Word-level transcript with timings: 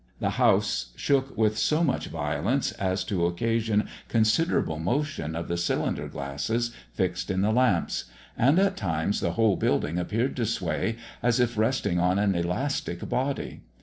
The 0.19 0.31
house 0.31 0.93
shook 0.95 1.37
with 1.37 1.59
so 1.59 1.83
much 1.83 2.07
violence 2.07 2.71
as 2.71 3.03
to 3.03 3.27
occasion 3.27 3.87
considerable 4.09 4.79
motion 4.79 5.35
of 5.35 5.47
the 5.47 5.57
cylinder 5.57 6.07
glasses 6.07 6.73
fixed 6.91 7.29
in 7.29 7.41
the 7.41 7.51
lamps; 7.51 8.05
and 8.35 8.57
at 8.57 8.75
times 8.77 9.19
the 9.19 9.33
whole 9.33 9.57
building 9.57 9.99
appeared 9.99 10.35
to 10.37 10.45
sway 10.47 10.95
as 11.21 11.39
if 11.39 11.55
resting 11.55 11.99
on 11.99 12.17
an 12.17 12.33
elastic 12.33 13.07
body. 13.07 13.61